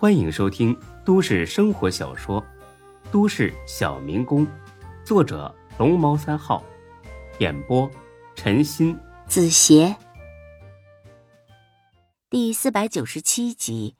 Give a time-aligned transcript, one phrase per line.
[0.00, 0.74] 欢迎收听
[1.04, 2.40] 都市生活小说
[3.12, 4.46] 《都市小民工》，
[5.04, 6.64] 作者龙猫三号，
[7.38, 7.86] 演播
[8.34, 9.94] 陈鑫、子邪，
[12.30, 13.94] 第四百九十七集。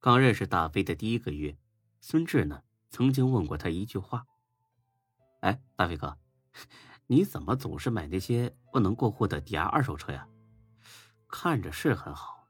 [0.00, 1.56] 刚认识大飞的第一个月，
[2.00, 4.26] 孙志呢曾经问过他一句话
[5.42, 6.18] ：“哎，大飞哥，
[7.06, 10.26] 你怎么总是买那些不能过户的抵押二手车呀？
[11.28, 12.44] 看着是很好，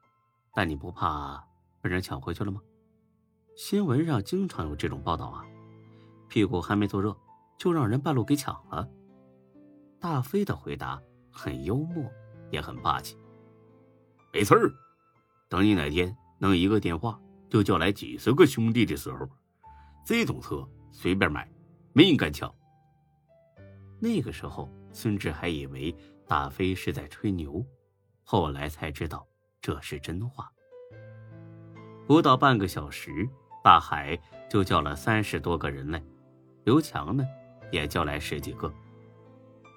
[0.54, 1.46] 但你不怕
[1.82, 2.62] 被人抢回去了吗？
[3.56, 5.44] 新闻上经常有这种报道啊，
[6.28, 7.14] 屁股还没坐热，
[7.58, 8.88] 就让人半路给抢了。”
[10.00, 12.10] 大飞的回答很幽默，
[12.50, 13.18] 也很霸气。
[14.32, 14.72] 没事儿，
[15.48, 19.28] 等你哪天能一个电话就叫来几十个兄弟的时候，
[20.06, 21.50] 这种车随便买，
[21.92, 22.52] 没人敢抢。
[24.00, 25.94] 那个时候，孙志还以为
[26.26, 27.64] 大飞是在吹牛，
[28.22, 29.26] 后来才知道
[29.60, 30.50] 这是真话。
[32.12, 33.26] 不到半个小时，
[33.64, 36.02] 大海就叫了三十多个人来，
[36.62, 37.24] 刘强呢，
[37.70, 38.70] 也叫来十几个。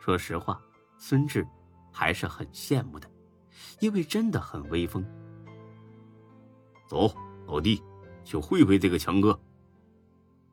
[0.02, 0.62] 说实话，
[0.98, 1.48] 孙志
[1.94, 3.10] 还是很羡慕的，
[3.80, 5.02] 因为真的很威风。
[6.86, 7.10] 走，
[7.48, 7.82] 老弟，
[8.26, 9.40] 去会会这个强哥。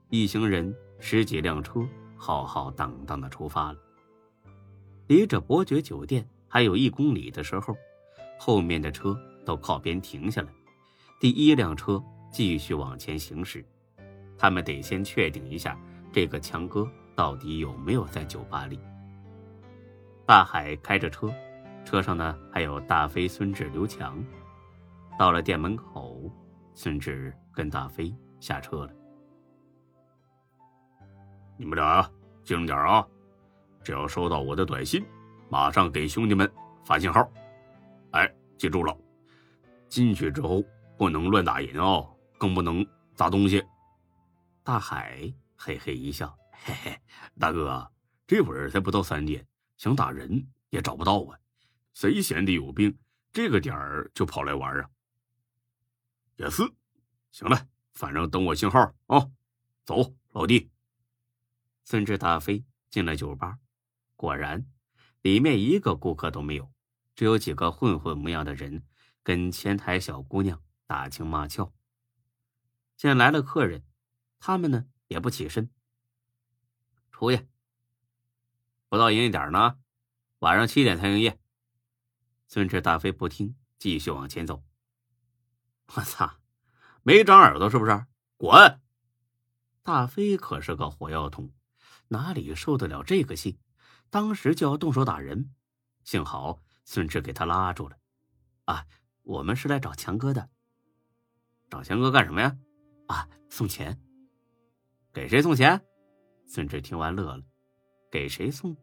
[0.09, 1.85] 一行人十几辆车，
[2.17, 3.79] 浩浩荡荡的出发了。
[5.09, 7.75] 离着伯爵酒店还有一公里的时候，
[8.39, 10.49] 后面的车都靠边停下来。
[11.23, 13.65] 第一辆车继续往前行驶，
[14.37, 15.79] 他们得先确定一下
[16.13, 18.81] 这个强哥到底有没有在酒吧里。
[20.27, 21.33] 大海开着车，
[21.85, 24.21] 车上呢还有大飞、孙志、刘强。
[25.17, 26.29] 到了店门口，
[26.75, 28.91] 孙志跟大飞下车了。
[31.57, 32.03] 你们俩
[32.43, 33.07] 精神点啊！
[33.85, 35.05] 只要收到我的短信，
[35.49, 36.51] 马上给兄弟们
[36.85, 37.31] 发信号。
[38.11, 38.93] 哎，记住了，
[39.89, 40.65] 进去之后
[41.03, 42.87] 不能乱打人哦，更不能
[43.17, 43.61] 砸东西。
[44.63, 47.01] 大海嘿嘿一笑：“嘿嘿，
[47.41, 47.91] 大哥，
[48.25, 49.45] 这会儿才不到三点。”
[49.77, 51.37] 想打人也找不到啊！
[51.93, 52.97] 谁闲的有病，
[53.33, 54.89] 这个点儿就跑来玩啊？
[56.37, 56.63] 也是，
[57.33, 59.29] 行了，反正等我信号啊！
[59.85, 60.71] 走，老弟。
[61.83, 63.59] 孙志大飞进了酒吧，
[64.15, 64.65] 果然，
[65.23, 66.71] 里面一个顾客都没有，
[67.17, 68.85] 只有几个混混模样的人
[69.25, 71.73] 跟前台小姑娘打情骂俏。
[72.97, 73.85] 见来了客人，
[74.39, 75.71] 他们呢也不起身，
[77.11, 77.49] 出去。
[78.89, 79.79] 不到营业点呢，
[80.41, 81.41] 晚上七点才营业。
[82.47, 84.63] 孙志大飞不听，继续往前走。
[85.95, 86.39] 我操，
[87.03, 88.07] 没长耳朵是不是？
[88.37, 88.81] 滚！
[89.83, 91.53] 大飞可是个火药桶，
[92.09, 93.59] 哪里受得了这个气？
[94.11, 95.55] 当时就要动手打人，
[96.05, 97.99] 幸好孙志给他拉住了。
[98.67, 98.87] 啊，
[99.23, 100.51] 我们是来找强哥的。
[101.73, 102.55] 找强哥干什么呀？
[103.07, 103.99] 啊，送钱。
[105.11, 105.81] 给谁送钱？
[106.45, 107.43] 孙志听完乐了。
[108.11, 108.77] 给谁送？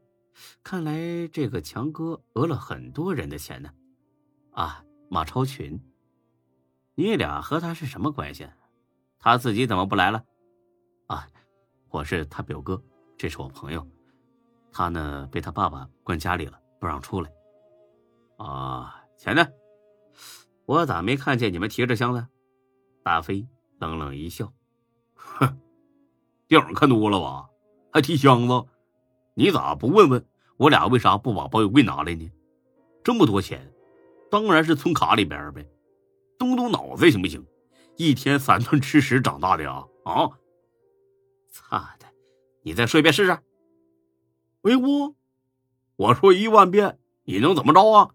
[0.64, 3.72] 看来这个强哥讹了很多人的钱呢。
[4.54, 5.80] 啊，马超群，
[6.96, 8.50] 你俩和他是什么关系？
[9.20, 10.26] 他自己怎么不来了？
[11.06, 11.28] 啊，
[11.90, 12.84] 我是他表哥，
[13.20, 13.88] 这是我朋友。
[14.72, 17.32] 他呢被他爸爸关家里了，不让出来。
[18.38, 19.48] 啊，钱呢？
[20.66, 22.28] 我咋没看见你们提着箱子？
[23.04, 23.46] 大飞
[23.80, 24.52] 冷冷一笑，
[25.16, 25.58] 哼，
[26.48, 27.50] 电影看多了吧？
[27.92, 28.66] 还提箱子？
[29.36, 30.26] 你咋不问问
[30.58, 32.30] 我俩为啥不把保险柜拿来呢？
[33.04, 33.72] 这么多钱，
[34.30, 35.66] 当然是存卡里边呗。
[36.38, 37.46] 动动脑子行不行？
[37.98, 39.86] 一天三顿吃屎长大的呀！
[40.04, 40.30] 啊！
[41.50, 42.06] 操的！
[42.62, 43.32] 你再说一遍试试。
[43.32, 45.16] 哎我，
[45.96, 48.12] 我说一万遍，你能怎么着啊？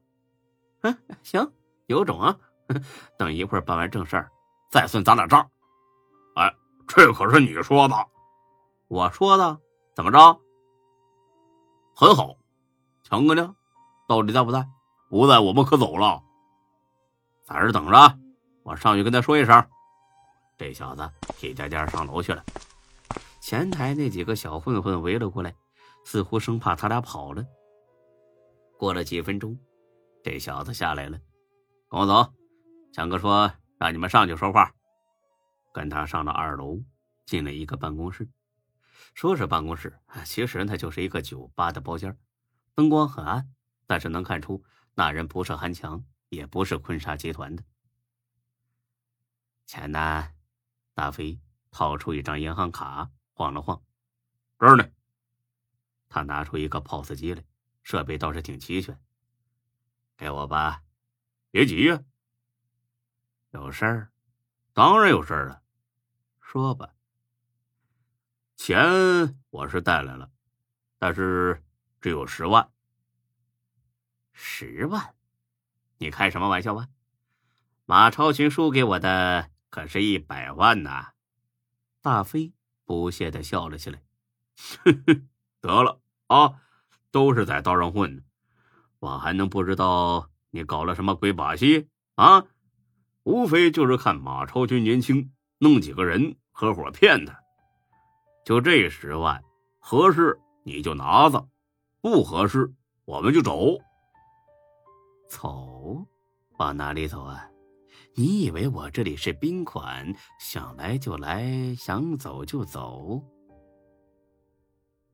[0.82, 1.52] 嗯， 行，
[1.86, 2.38] 有种啊！
[3.18, 4.30] 等一会儿办完正事儿，
[4.74, 5.48] 再算咱俩账。
[6.34, 6.52] 哎，
[6.88, 7.94] 这可是你说的，
[8.88, 9.60] 我说的，
[9.94, 10.18] 怎么着？
[11.94, 12.36] 很好，
[13.04, 13.54] 强哥呢？
[14.08, 14.68] 到底在不在？
[15.08, 16.20] 不在，我们可走了。
[17.44, 18.18] 在这等着，
[18.64, 19.64] 我上去跟他说一声。
[20.58, 22.42] 这小子屁颠颠上楼去了。
[23.40, 25.54] 前台那几个小混混围了过来，
[26.04, 27.44] 似乎生怕他俩跑了。
[28.76, 29.56] 过了几分钟，
[30.24, 31.16] 这小子下来了，
[31.88, 32.28] 跟我走。
[32.92, 33.48] 强哥说
[33.78, 34.74] 让你们上去说话。
[35.72, 36.80] 跟他上了二楼，
[37.26, 38.28] 进了一个办公室。
[39.14, 42.18] 说是办公室，其实那就是一个酒吧的包间，
[42.74, 43.48] 灯光很暗，
[43.86, 47.64] 但是能看出那人不是韩强，也不是坤沙集团的。
[49.66, 50.30] 钱呢？
[50.94, 53.82] 大飞掏出一张银行卡，晃了晃，
[54.58, 54.88] 这儿呢。
[56.08, 57.44] 他拿出一个 POS 机来，
[57.82, 59.00] 设备倒是挺齐全。
[60.16, 60.82] 给我吧，
[61.50, 62.00] 别急呀。
[63.54, 64.10] 有事儿？
[64.72, 65.62] 当然有事儿了，
[66.40, 66.90] 说吧。
[68.56, 70.28] 钱我是带来了，
[70.98, 71.62] 但是
[72.00, 72.68] 只有十万。
[74.32, 75.14] 十万？
[75.98, 76.88] 你开什么玩笑啊？
[77.84, 81.12] 马超群输给我的可是一百万呐！
[82.00, 82.52] 大飞
[82.84, 84.02] 不屑的笑了起来。
[85.60, 86.60] 得了啊，
[87.12, 88.24] 都是在道上混的，
[88.98, 92.44] 我还能不知道你搞了什么鬼把戏啊？
[93.24, 97.38] 无非就是看马超军年轻，弄几个人合伙骗他。
[98.44, 99.42] 就这十万，
[99.78, 101.48] 合适你就拿着，
[102.02, 102.70] 不合适
[103.06, 103.78] 我们就走。
[105.28, 106.06] 走？
[106.58, 107.48] 往哪里走啊？
[108.14, 113.20] 你以为我这里是宾馆，想来就来，想走就走？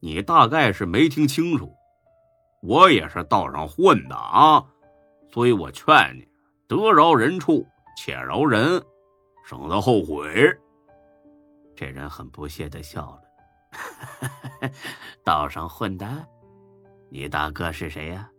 [0.01, 1.73] 你大概是没听清楚，
[2.61, 4.67] 我也是道上混的啊，
[5.31, 6.27] 所以我劝你，
[6.67, 7.67] 得饶人处
[8.03, 8.83] 且饶人，
[9.45, 10.59] 省得后悔。
[11.77, 14.71] 这人很不屑的笑了，
[15.23, 16.27] 道上混的，
[17.11, 18.31] 你大哥是谁呀？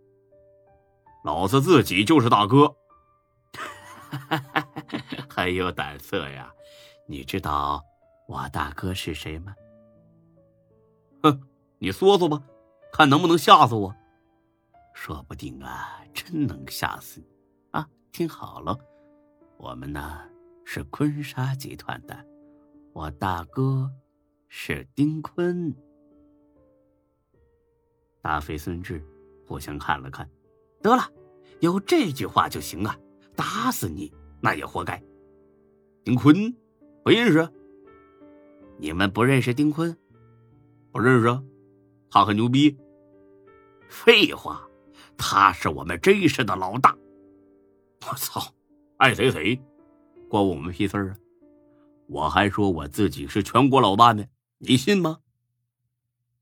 [1.24, 2.76] 老子自己就是大哥，
[5.30, 6.52] 很有胆色呀！
[7.06, 7.84] 你知道
[8.28, 9.54] 我大哥是谁吗？
[11.22, 11.40] 哼。
[11.78, 12.42] 你说说吧，
[12.92, 13.96] 看能不能吓死我。
[14.96, 17.28] 说不定啊，真能吓死你
[17.70, 17.88] 啊！
[18.12, 18.76] 听好了，
[19.62, 20.20] 我们呢
[20.66, 22.26] 是坤沙集团的，
[22.94, 23.92] 我大哥
[24.48, 25.72] 是丁坤。
[28.24, 29.06] 大飞、孙志
[29.46, 30.28] 互相看了看，
[30.82, 31.04] 得了，
[31.60, 32.98] 有这句话就行啊！
[33.36, 34.12] 打死你
[34.42, 35.00] 那也活该。
[36.04, 36.36] 丁坤
[37.04, 37.48] 不认识，
[38.80, 39.96] 你们不认识丁坤？
[40.92, 41.40] 不认识。
[42.10, 42.76] 他很牛逼，
[43.88, 44.68] 废话，
[45.16, 46.98] 他是我们这市的老大。
[48.10, 48.42] 我操，
[49.02, 49.60] 爱谁谁，
[50.30, 51.18] 关我们屁事啊！
[52.06, 54.28] 我还说我自己是全国老大呢，
[54.60, 55.22] 你信吗？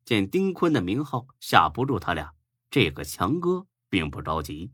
[0.03, 2.33] 见丁坤的名号吓不住他俩，
[2.69, 4.73] 这个强哥并不着急。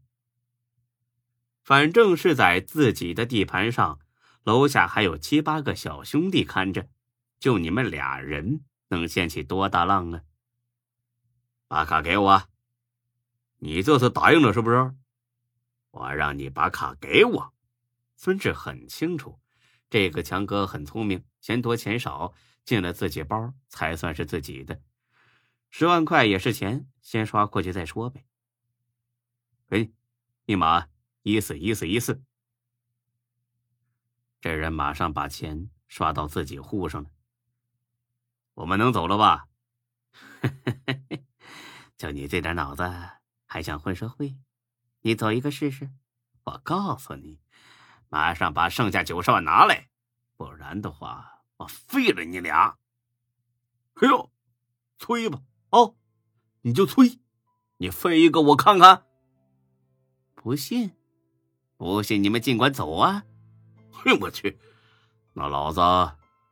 [1.61, 3.99] 反正是在自己的地盘上，
[4.43, 6.89] 楼下还有七八个小兄弟看着，
[7.37, 10.21] 就你们俩人能掀起多大浪啊？
[11.67, 12.43] 把卡给我，
[13.59, 14.95] 你这次答应了是不是？
[15.91, 17.54] 我让你把卡给我。
[18.15, 19.39] 孙志很清楚，
[19.89, 22.33] 这个强哥很聪明，钱多钱少，
[22.63, 24.81] 进了自己包才算是自己的。
[25.69, 28.25] 十万块也是钱，先刷过去再说呗。
[29.67, 29.91] 给，
[30.45, 30.87] 密码
[31.23, 32.23] 一四一四一四。
[34.39, 37.09] 这人马上把钱刷到自己户上了。
[38.53, 39.47] 我们能走了吧？
[41.97, 42.83] 就你这点脑子，
[43.45, 44.37] 还想混社会？
[45.01, 45.91] 你走一个试试！
[46.43, 47.39] 我告诉你，
[48.09, 49.87] 马上把剩下九十万拿来，
[50.37, 52.77] 不然的话，我废了你俩！
[53.95, 54.31] 哎呦，
[54.97, 55.41] 催吧！
[55.71, 55.95] 哦，
[56.61, 57.19] 你就催，
[57.77, 59.03] 你废一个我看看。
[60.33, 60.91] 不信？
[61.77, 63.23] 不信你们尽管走啊！
[63.91, 64.57] 嘿，我去，
[65.33, 65.81] 那老子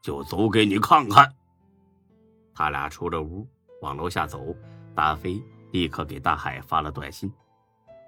[0.02, 1.36] 就走给你看看。
[2.54, 3.48] 他俩出了屋，
[3.82, 4.56] 往楼下走。
[4.96, 5.42] 大飞
[5.72, 7.32] 立刻给大海发了短信，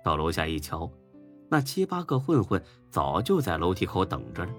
[0.04, 0.92] 到楼下一瞧，
[1.50, 4.52] 那七八个混混早就在楼梯口等着了。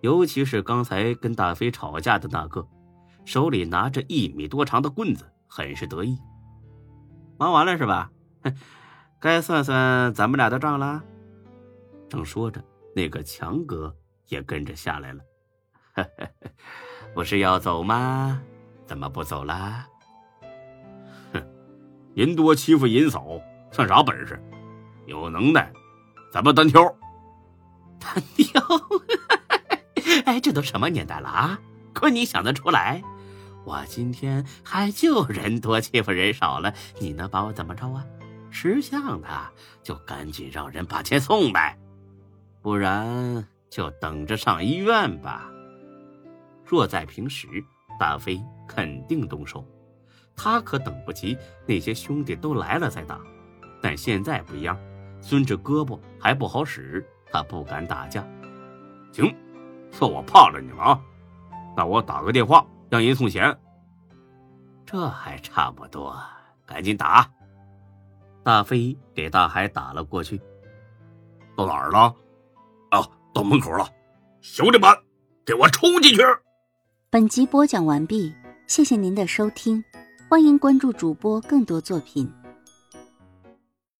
[0.00, 2.66] 尤其是刚才跟大飞吵架的那个，
[3.24, 6.18] 手里拿着一米多长的棍子，很是得意。
[7.38, 8.10] 忙完了是吧？
[8.42, 8.54] 哼，
[9.18, 11.02] 该算算咱们俩的账了。
[12.08, 12.62] 正说着，
[12.94, 13.94] 那个强哥
[14.28, 15.22] 也跟着下来了。
[17.14, 18.40] 不是要走吗？
[18.84, 19.86] 怎么不走啦？
[21.32, 21.42] 哼
[22.14, 23.40] 人多欺负人少，
[23.72, 24.40] 算啥本事？
[25.06, 25.72] 有能耐，
[26.30, 26.82] 咱们单挑。
[27.98, 28.62] 单挑？
[30.26, 31.58] 哎，这都什么年代了啊？
[31.94, 33.02] 亏你想得出来！
[33.64, 38.04] 我今天还就人多欺负人少了，你能把我怎么着啊？
[38.50, 39.28] 识相的
[39.82, 41.76] 就赶紧让人把钱送来，
[42.62, 45.50] 不然就等着上医院吧。
[46.64, 47.48] 若在平时，
[47.98, 49.66] 大飞肯定动手。
[50.36, 53.18] 他可等不及那些兄弟都来了再打，
[53.82, 54.78] 但现在不一样，
[55.20, 58.26] 孙志胳膊还不好使，他不敢打架。
[59.12, 59.34] 行，
[59.90, 61.00] 算我怕了你了啊！
[61.76, 63.56] 那我打个电话让人送钱。
[64.84, 66.16] 这还差不多，
[66.64, 67.28] 赶紧打。
[68.44, 70.40] 大飞给大海打了过去。
[71.56, 72.14] 到哪儿了？
[72.90, 73.02] 啊，
[73.34, 73.88] 到门口了。
[74.40, 74.88] 兄弟们，
[75.44, 76.22] 给我冲进去！
[77.10, 78.32] 本集播讲完毕，
[78.68, 79.82] 谢谢您的收听。
[80.28, 82.30] 欢迎关注主播更多作品。